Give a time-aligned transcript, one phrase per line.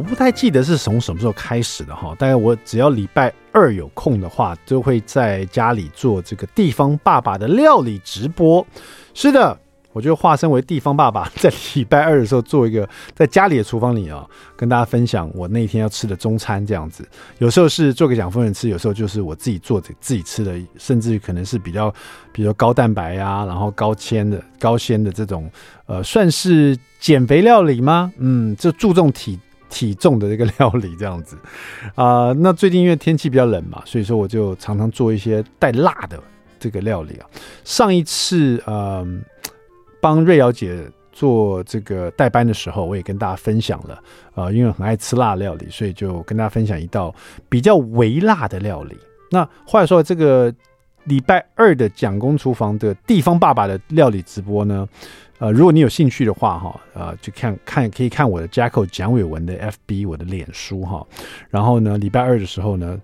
[0.00, 8.66] 我不太记得是从什么时候开始的哈，大概我只要礼拜二有空的话，就会在家里做这个地方爸爸的料理直播。
[9.12, 9.54] 是的，
[9.92, 14.26] 我就化身为地方爸爸，在礼拜二的时候做一个在家里的厨房里啊，
[14.56, 17.06] 跟大家分享我那天要吃的中餐这样子。
[17.36, 21.94] 有时候是做给蒋夫人吃，有时候就是我自己做的自己吃的，甚至于可能是比较，
[22.32, 25.50] 比如高蛋白呀、啊，然后高纤的、高纤的这种，
[25.84, 28.10] 呃，算是减肥料理吗？
[28.16, 29.38] 嗯，就注重体。
[29.70, 31.38] 体重的这个料理这样子
[31.94, 36.20] 啊、那最近因为天气比较冷嘛，所以说我就常常做一些带辣的
[36.58, 37.26] 这个料理啊。
[37.64, 39.06] 上一次呃
[40.00, 40.78] 帮瑞瑶姐
[41.12, 43.98] 做这个代班的时候，我也跟大家分享了
[44.34, 47.14] 啊、因为很爱吃辣料理，所以就跟大家分享一道
[47.48, 48.96] 比较微辣的料理。
[49.30, 50.52] 那话说这个
[51.04, 54.88] 礼拜二的蒋公厨房的地方爸爸的料理直播呢？
[55.38, 59.54] 呃，如果你有兴趣的话，哈，呃，就看看可以看我的 Jacko 蒋伟文的
[59.88, 61.06] FB，我的脸书，哈。
[61.48, 63.00] 然后呢，礼拜二的时候呢，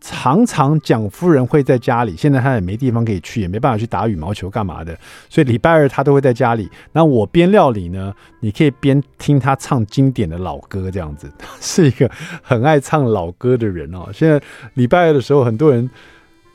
[0.00, 6.68] 常常蒋夫人会在家里，现在她也没地方可以去，也没办法去打羽毛球干嘛的，所以礼拜二她都会在家里。
[6.90, 12.10] 那我边料理呢，你可以边听她唱经典的老歌，这样子， 是一个
[12.42, 14.08] 很爱唱老歌的人哦。
[14.12, 14.42] 现在
[14.74, 15.88] 礼拜二的时候，很多人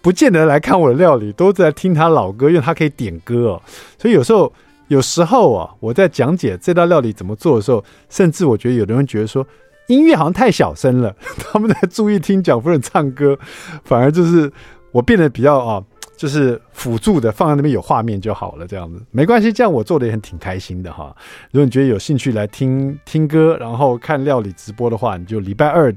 [0.05, 3.61] 不见得来看我的料理，都在听他老歌，因为他可以点歌哦，
[3.97, 4.53] 所以有时候。
[4.87, 9.43] 有时候啊，我在讲解这道料理怎么做的时候，甚至我觉得有的人觉得说
[9.87, 13.35] 音乐好像太小声了， 他们在注意听蒋夫人唱歌，
[13.83, 14.51] 反而就是
[14.91, 15.83] 我变得比较啊，
[16.15, 21.05] 就是辅助的放在那边有画面就好了，这样子没关系，这样我做的也很挺开心的哈。
[21.49, 25.91] 如果你觉得有兴趣来听听歌，然后看料理直播的话，你就礼拜二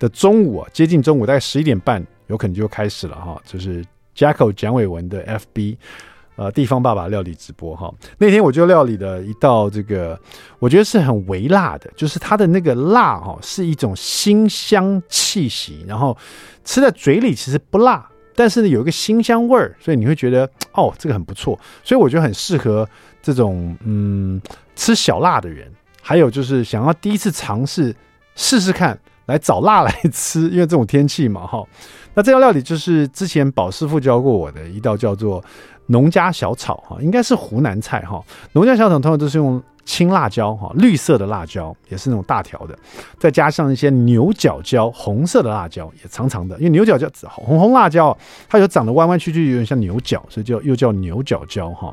[0.00, 3.84] 的中午啊，接近中午大概十一点半，有可能就开始了哈，就是
[4.16, 5.76] Jacko 蒋伟文的 FB。
[6.34, 10.18] 呃，地方爸爸料理直播哈，那天我就料理了一道这个，
[10.58, 16.16] 我觉得是很微辣的，就是它的那个辣哈，是一种辛香气息，然后
[16.64, 22.88] 吃在嘴里其实不辣，但是呢有一个辛香味儿，所以你会觉得哦，这个很不错，所以我觉得很适合
[23.22, 24.40] 这种嗯
[24.74, 25.70] 吃小辣的人，
[26.00, 27.94] 还有就是想要第一次尝试
[28.36, 31.62] 试试看来找辣来吃，因为这种天气嘛哈，
[32.14, 35.42] 那这道料理就是之前宝师傅教过我的一道叫做。
[35.86, 38.22] 农家小炒哈，应该是湖南菜哈。
[38.52, 42.78] 农家小炒通常都是用青辣椒哈，绿色的辣椒也是那种大条的，
[43.18, 48.16] 再加上一些牛角椒，红色的辣椒也长长的，因为牛角椒红红辣椒
[48.48, 51.92] 它有长得弯弯曲曲，有点像牛角，所以叫又叫牛角椒哈。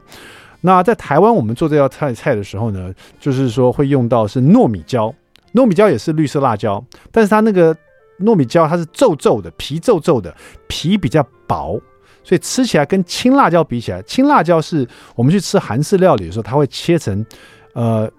[0.62, 5.14] 那在台湾我们做这道菜菜的时候呢，就是说会用到是糯米椒，
[5.56, 6.82] 糯米椒也是绿色辣椒，
[7.12, 7.76] 但是它那个
[8.22, 10.36] 糯米椒它是皱皱的，皮皱皱的，
[10.68, 11.80] 皮比较薄。
[12.22, 17.26] 所以吃起来跟青辣椒比起来，青辣椒是我们去吃韩式料理的时候，它会切成，
[17.74, 18.12] 呃，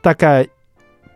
[0.00, 0.46] 大概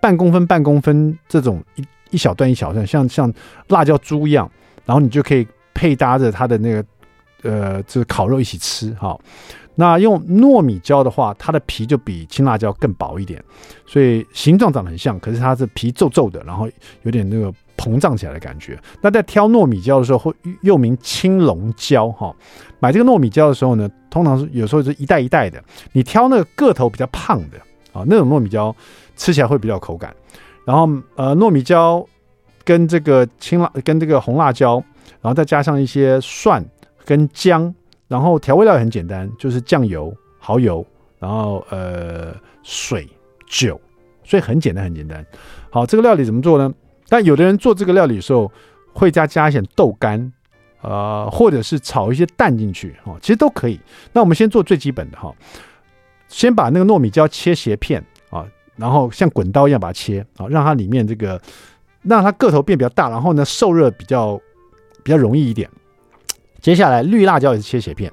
[0.01, 3.33] 半公分、半公分这种一一小段一小段，像像
[3.69, 4.51] 辣椒珠一样，
[4.85, 6.85] 然后你就可以配搭着它的那个，
[7.43, 9.17] 呃，就是烤肉一起吃哈。
[9.77, 13.41] 那用糯米椒的话，它的皮就比青辣椒更薄一点，
[13.87, 16.69] 所以形状长得很像，可是它是皮皱皱的，然后
[17.03, 17.53] 有点那个。
[17.77, 18.79] 膨胀起来的感觉。
[19.01, 22.35] 那在挑糯米椒的时候，会又名青龙椒哈。
[22.79, 25.63] 买这个糯米椒的时候呢，通常是有时候是一袋一袋的。
[25.93, 27.59] 你挑那个个头比较胖的
[27.93, 28.75] 啊，那种糯米椒
[29.17, 30.15] 吃起来会比较口感。
[30.65, 32.05] 然后呃，糯米椒
[32.65, 34.83] 跟这个青辣跟这个红辣椒，
[35.21, 36.65] 然后再加上一些蒜
[37.05, 37.75] 跟姜，
[38.09, 40.85] 然后调味料也很简单，就是酱油、蚝油，
[41.19, 43.07] 然后呃水、
[43.47, 43.79] 酒，
[44.25, 45.25] 所以很简单很简单。
[45.71, 46.73] 好，这个料理怎么做呢？
[47.09, 48.51] 但有的人做这个料理的时候，
[48.93, 50.33] 会加加一些豆干，
[50.81, 53.79] 呃，或者是炒一些蛋进去，哦，其实都可以。
[54.13, 55.35] 那我们先做最基本的哈，
[56.29, 58.47] 先把那个糯米椒切斜片啊，
[58.77, 61.41] 然后像滚刀一样把它切啊，让它里面这个
[62.03, 64.41] 让它个头变比较大，然后呢受热比较
[65.03, 65.69] 比较容易一点。
[66.61, 68.11] 接下来绿辣椒也是切斜片。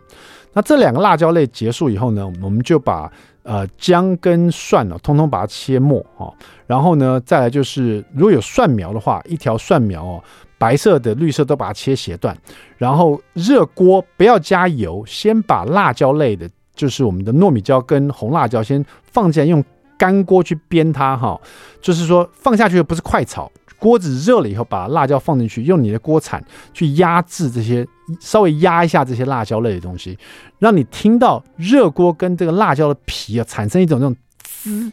[0.54, 3.12] 那这两个辣椒类结束以后呢，我们就把。
[3.44, 6.32] 呃，姜跟蒜呢、哦，通通把它切末哦。
[6.68, 10.24] 然后呢，再来就是如果有蒜苗的话，一条蒜苗哦，
[10.60, 12.38] 白色的、绿色都把它切斜段。
[12.78, 19.66] 然后热锅不要加油，先把辣椒类的，就是我们的糯米椒跟红辣椒先放进来，用
[19.98, 21.42] 干锅去煸它哈、
[21.82, 23.52] 就是说放下去的不是快炒，
[23.82, 26.40] 锅子热了以后，把辣椒放进去，用你的锅铲
[26.72, 27.84] 去压制这些，
[28.20, 30.16] 稍微压一下这些辣椒类的东西，
[30.60, 34.92] 让你听到热锅跟这个辣椒的皮啊产生一种这种滋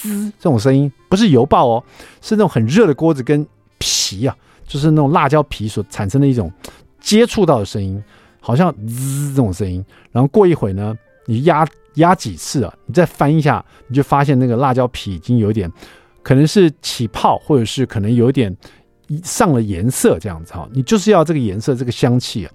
[0.00, 1.84] 滋这种声音，不是油爆哦，
[2.22, 3.46] 是那种很热的锅子跟
[3.76, 4.34] 皮啊，
[4.66, 6.50] 就是那种辣椒皮所产生的一种
[6.98, 8.02] 接触到的声音，
[8.40, 9.84] 好像滋这种声音。
[10.10, 10.96] 然后过一会呢，
[11.26, 15.70] 你压压几次啊，你再翻一下，你就发现那个辣椒皮已经有点。
[16.22, 18.56] 可能是起泡，或者是可能有点
[19.24, 22.52] 上了颜色，这样子哈，你就是要这个颜色，这个香气啊，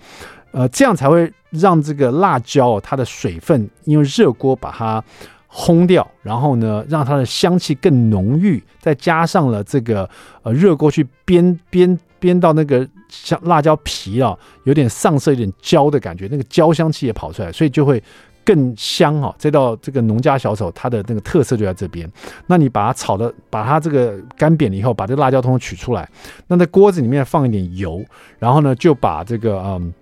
[0.52, 5.04] 呃，这样才会让这个辣椒它的水分因为热锅把它
[5.52, 10.10] 烘掉，然后呢，让它的香气更浓郁，再加上了这个
[10.44, 18.02] 呃热锅去煸煸煸到那个像辣椒皮啊，有点上色，有点焦的感觉，那个焦香气也跑出来，所以就会。
[18.48, 22.10] 更香哈，这道这个农家小炒它的那个特色就在这边。
[22.46, 26.10] 那你把它炒的，把它这个干煸了以后，把这辣椒通通取出来。
[26.48, 28.02] 那在锅子里面放一点油，
[28.40, 29.94] 然后呢就把这个嗯，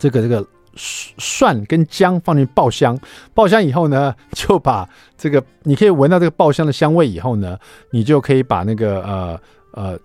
[0.00, 0.44] 这个这个
[0.74, 2.98] 蒜跟姜放进爆香。
[3.32, 7.56] 爆香以后呢，就把这个你可以闻到这个爆香的香味以后呢，
[7.92, 9.40] 你就可以把那个呃
[9.74, 9.98] 呃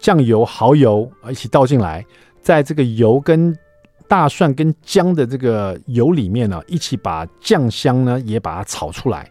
[0.00, 2.04] 酱油、蚝油一起倒进来，
[2.42, 3.56] 在这个油跟
[4.08, 9.28] 大蒜跟姜的这个油里面呢，一起把酱香呢也把它炒出来，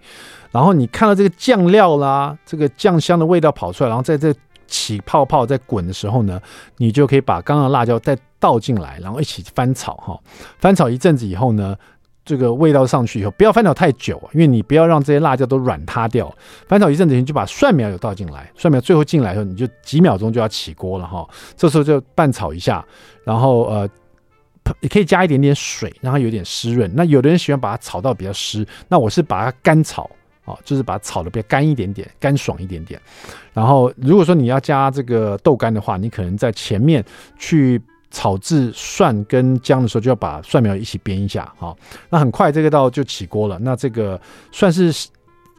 [0.51, 4.33] 然后你看到这个酱料啦，这个酱香的味道跑出来，然后在这
[4.67, 6.41] 起泡泡在滚的时候呢，
[6.77, 10.19] 你就可以把刚刚的辣椒再倒进来，然后一起翻炒哈。
[10.59, 11.75] 翻炒一阵子以后呢，
[12.25, 16.33] 这个味道上去以后，不要翻炒太久，因为你不要让这些辣椒都软塌掉。
[16.67, 21.25] 翻炒一阵子，你就把蒜苗也倒进来，蒜苗最后进来以后，你就几秒钟就要起锅了哈。
[21.55, 22.83] 这时候就拌炒一下，
[23.23, 23.89] 然后呃。
[24.79, 26.91] 也可以加一点点水，让它有点湿润。
[26.95, 30.09] 那有的人喜欢把它炒到比较湿，那我是把它干炒
[30.45, 32.99] 啊，就是把它炒的比较干一点点，干爽一点点。
[33.53, 37.03] 然后如果说你要加这个豆干的话，你可能在前面
[37.37, 37.81] 去
[38.11, 41.75] 炒制蒜跟姜的时候，就要把蒜苗一起煸一下哈。
[42.09, 43.59] 那很快这个道就起锅了。
[43.59, 44.19] 那这个
[44.51, 45.09] 算是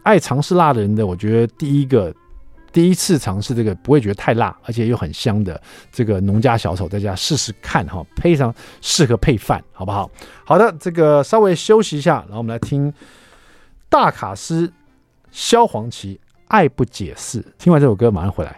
[0.03, 2.15] 爱尝试辣的人的，我觉得第一个。
[2.77, 5.59] 第一次尝试这个不会觉得太辣，而且又很香的
[5.91, 10.11] 这个农家小炒，在家试试看哈，非常适合配饭，好不好？
[10.45, 12.93] 好的，这个稍微休息一下，然后我们来听
[13.89, 14.71] 大卡司
[15.33, 16.17] 萧煌奇
[16.49, 17.41] 《爱不解释》。
[17.57, 18.55] 听完这首歌，马上回来。